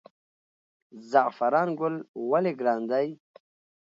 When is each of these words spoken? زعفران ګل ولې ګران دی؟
زعفران 1.11 1.69
ګل 1.79 1.95
ولې 2.29 2.51
ګران 2.59 2.81
دی؟ 2.91 3.07